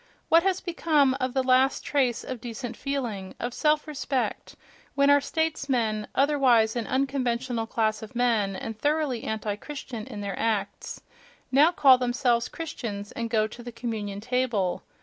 What 0.29 0.41
has 0.41 0.61
become 0.61 1.15
of 1.19 1.35
the 1.35 1.43
last 1.43 1.85
trace 1.85 2.23
of 2.23 2.41
decent 2.41 2.75
feeling, 2.75 3.35
of 3.39 3.53
self 3.53 3.85
respect, 3.87 4.55
when 4.95 5.11
our 5.11 5.21
statesmen, 5.21 6.07
otherwise 6.15 6.75
an 6.75 6.87
unconventional 6.87 7.67
class 7.67 8.01
of 8.01 8.15
men 8.15 8.55
and 8.55 8.75
thoroughly 8.75 9.23
anti 9.25 9.55
Christian 9.57 10.07
in 10.07 10.21
their 10.21 10.39
acts, 10.39 11.03
now 11.51 11.71
call 11.71 11.99
themselves 11.99 12.49
Christians 12.49 13.11
and 13.11 13.29
go 13.29 13.45
to 13.45 13.61
the 13.61 13.71
communion 13.71 14.21
table?... 14.21 14.81